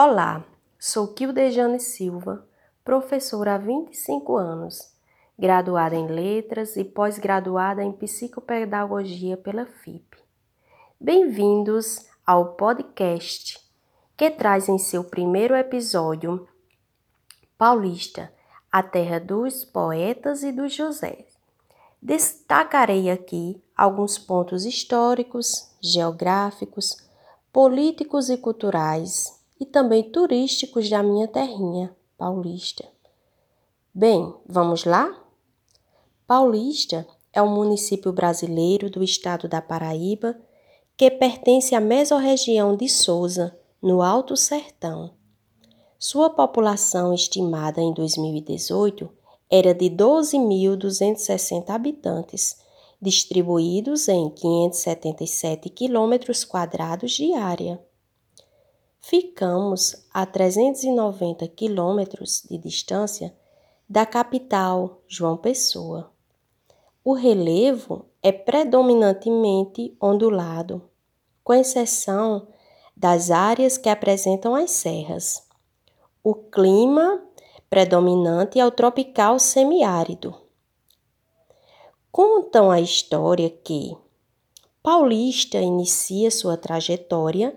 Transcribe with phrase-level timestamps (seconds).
[0.00, 0.44] Olá,
[0.78, 2.46] sou Kildejane Silva,
[2.84, 4.94] professora há 25 anos,
[5.36, 10.16] graduada em Letras e pós-graduada em Psicopedagogia pela FIP.
[11.00, 13.58] Bem-vindos ao podcast
[14.16, 16.46] que traz em seu primeiro episódio
[17.58, 18.32] Paulista,
[18.70, 21.26] a terra dos poetas e dos José.
[22.00, 26.98] Destacarei aqui alguns pontos históricos, geográficos,
[27.52, 32.84] políticos e culturais e também turísticos da minha terrinha, Paulista.
[33.94, 35.12] Bem, vamos lá?
[36.26, 40.38] Paulista é um município brasileiro do estado da Paraíba
[40.96, 45.12] que pertence à mesorregião de Souza, no Alto Sertão.
[45.98, 49.08] Sua população estimada em 2018
[49.50, 52.56] era de 12.260 habitantes,
[53.00, 57.80] distribuídos em 577 quilômetros quadrados de área.
[59.00, 63.34] Ficamos a 390 quilômetros de distância
[63.88, 66.12] da capital, João Pessoa.
[67.02, 70.90] O relevo é predominantemente ondulado,
[71.42, 72.48] com exceção
[72.94, 75.46] das áreas que apresentam as serras.
[76.22, 77.22] O clima
[77.70, 80.34] predominante é o tropical semiárido.
[82.10, 83.96] Contam a história que
[84.90, 87.54] Paulista inicia sua trajetória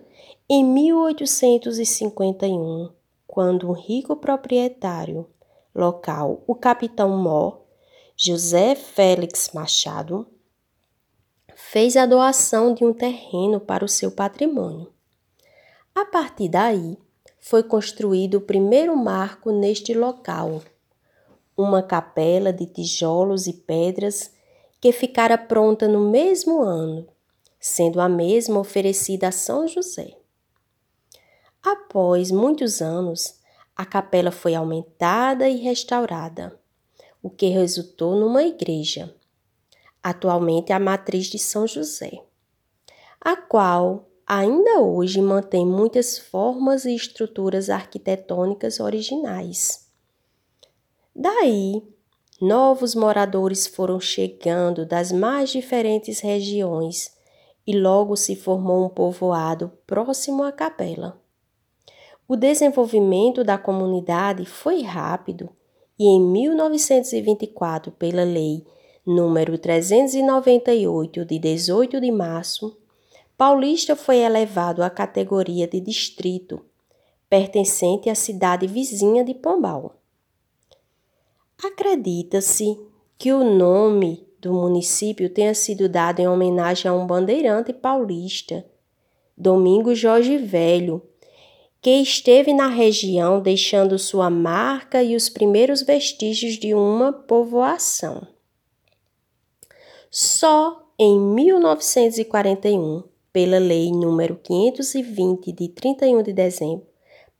[0.50, 2.90] em 1851,
[3.26, 5.26] quando um rico proprietário
[5.74, 7.59] local, o capitão Mó,
[8.18, 10.28] José Félix Machado,
[11.56, 14.92] fez a doação de um terreno para o seu patrimônio.
[15.96, 16.98] A partir daí,
[17.40, 20.62] foi construído o primeiro marco neste local,
[21.56, 24.34] uma capela de tijolos e pedras
[24.82, 27.08] que ficara pronta no mesmo ano,
[27.62, 30.17] sendo a mesma oferecida a São José.
[31.62, 33.40] Após muitos anos,
[33.76, 36.59] a capela foi aumentada e restaurada,
[37.22, 39.16] o que resultou numa igreja,
[40.02, 42.24] atualmente a matriz de São José,
[43.19, 49.88] a qual ainda hoje mantém muitas formas e estruturas arquitetônicas originais.
[51.16, 51.84] Daí,
[52.41, 57.21] novos moradores foram chegando das mais diferentes regiões
[57.66, 61.22] e logo se formou um povoado próximo à capela.
[62.27, 65.49] O desenvolvimento da comunidade foi rápido
[65.99, 68.66] e em 1924, pela Lei
[69.05, 72.77] número 398 de 18 de março,
[73.38, 76.63] Paulista foi elevado à categoria de distrito,
[77.29, 79.95] pertencente à cidade vizinha de Pombal.
[81.63, 82.79] Acredita-se
[83.17, 88.66] que o nome do município tenha sido dado em homenagem a um bandeirante paulista,
[89.38, 91.02] Domingo Jorge Velho,
[91.79, 98.28] que esteve na região deixando sua marca e os primeiros vestígios de uma povoação.
[100.09, 106.85] Só em 1941, pela Lei número 520 de 31 de dezembro,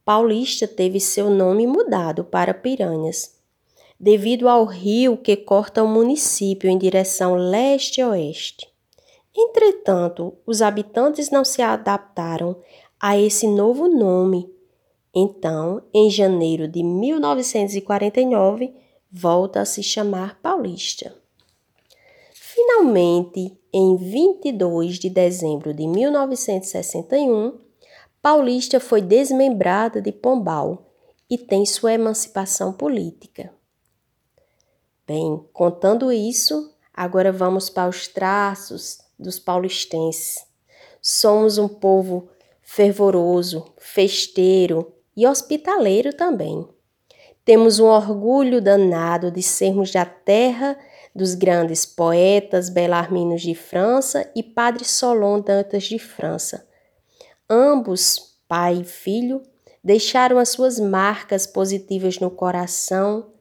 [0.04, 3.41] Paulista teve seu nome mudado para Piranhas,
[4.02, 8.68] devido ao rio que corta o município em direção leste-oeste.
[9.32, 12.56] Entretanto, os habitantes não se adaptaram
[13.00, 14.52] a esse novo nome.
[15.14, 18.74] Então, em janeiro de 1949,
[19.08, 21.14] volta a se chamar Paulista.
[22.34, 27.56] Finalmente, em 22 de dezembro de 1961,
[28.20, 30.90] Paulista foi desmembrada de Pombal
[31.30, 33.61] e tem sua emancipação política.
[35.06, 40.44] Bem, contando isso, agora vamos para os traços dos paulistenses.
[41.00, 42.28] Somos um povo
[42.60, 46.66] fervoroso, festeiro e hospitaleiro também.
[47.44, 50.78] Temos um orgulho danado de sermos da terra
[51.14, 56.66] dos grandes poetas Belarminos de França e Padre Solon Dantas de França.
[57.50, 59.42] Ambos, pai e filho,
[59.82, 63.32] deixaram as suas marcas positivas no coração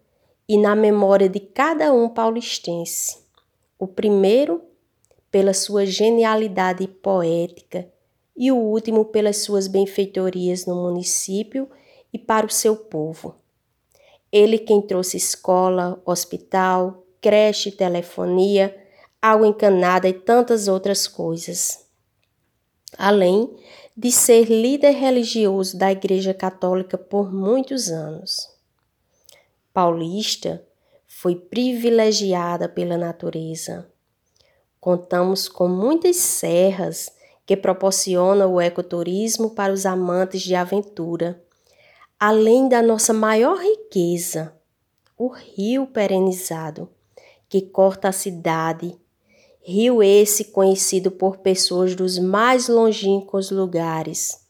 [0.51, 3.19] e na memória de cada um paulistense.
[3.79, 4.61] O primeiro,
[5.31, 7.87] pela sua genialidade poética
[8.35, 11.69] e o último pelas suas benfeitorias no município
[12.11, 13.35] e para o seu povo.
[14.29, 18.75] Ele quem trouxe escola, hospital, creche, telefonia,
[19.21, 21.87] água encanada e tantas outras coisas.
[22.97, 23.49] Além
[23.95, 28.51] de ser líder religioso da Igreja Católica por muitos anos.
[29.73, 30.65] Paulista
[31.07, 33.89] foi privilegiada pela natureza.
[34.79, 37.09] Contamos com muitas serras
[37.45, 41.41] que proporciona o ecoturismo para os amantes de aventura,
[42.19, 44.53] além da nossa maior riqueza,
[45.17, 46.89] o rio perenizado,
[47.47, 48.97] que corta a cidade.
[49.61, 54.45] Rio esse conhecido por pessoas dos mais longínquos lugares,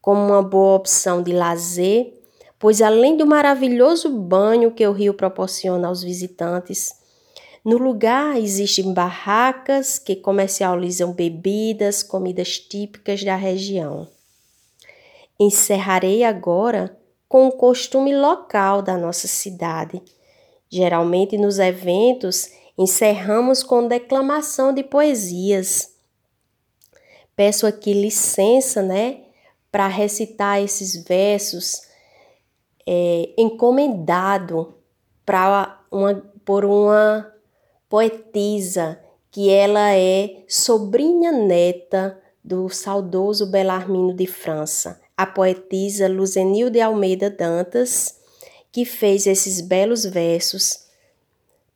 [0.00, 2.23] como uma boa opção de lazer,
[2.64, 6.94] pois além do maravilhoso banho que o rio proporciona aos visitantes,
[7.62, 14.08] no lugar existem barracas que comercializam bebidas, comidas típicas da região.
[15.38, 20.00] Encerrarei agora com o costume local da nossa cidade.
[20.70, 25.90] Geralmente nos eventos encerramos com declamação de poesias.
[27.36, 29.20] Peço aqui licença, né,
[29.70, 31.92] para recitar esses versos
[32.86, 34.74] é, encomendado
[35.90, 36.14] uma,
[36.44, 37.32] por uma
[37.88, 39.00] poetisa
[39.30, 47.30] que ela é sobrinha neta do saudoso Belarmino de França, a poetisa Luzenil de Almeida
[47.30, 48.20] Dantas,
[48.70, 50.86] que fez esses belos versos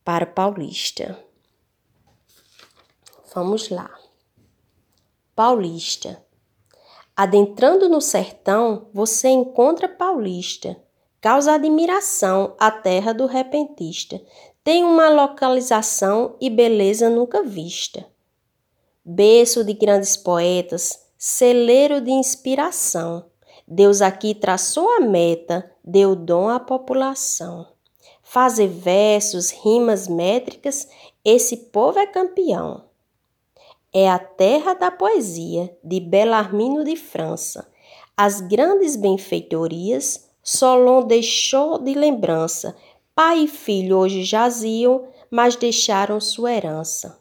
[0.04, 1.18] para Paulista.
[3.34, 3.90] Vamos lá.
[5.34, 6.22] Paulista.
[7.16, 10.76] Adentrando no sertão, você encontra Paulista.
[11.20, 14.22] Causa admiração a terra do repentista,
[14.62, 18.06] tem uma localização e beleza nunca vista.
[19.04, 23.24] Berço de grandes poetas, celeiro de inspiração.
[23.66, 27.66] Deus aqui traçou a meta, deu dom à população.
[28.22, 30.86] Fazer versos, rimas métricas,
[31.24, 32.84] esse povo é campeão.
[33.92, 37.66] É a terra da poesia, de Belarmino de França.
[38.16, 42.74] As grandes benfeitorias Solon deixou de lembrança,
[43.14, 47.20] Pai e filho hoje jaziam, mas deixaram sua herança.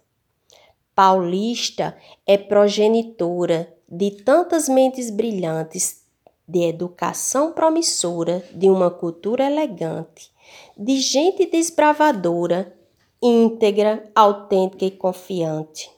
[0.95, 6.06] Paulista é progenitora de tantas mentes brilhantes,
[6.47, 10.31] de educação promissora, de uma cultura elegante,
[10.77, 12.73] de gente desbravadora,
[13.21, 15.96] íntegra, autêntica e confiante.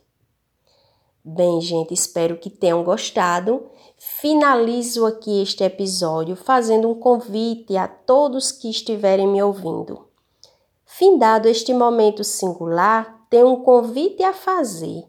[1.31, 3.69] Bem, gente, espero que tenham gostado.
[3.99, 10.07] Finalizo aqui este episódio fazendo um convite a todos que estiverem me ouvindo.
[10.85, 15.03] Findado este momento singular, tenho um convite a fazer.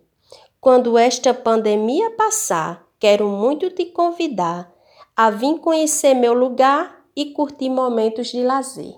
[0.60, 4.70] Quando esta pandemia passar, quero muito te convidar
[5.16, 8.94] a vir conhecer meu lugar e curtir momentos de lazer.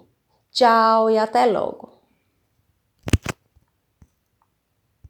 [0.50, 1.91] Tchau e até logo!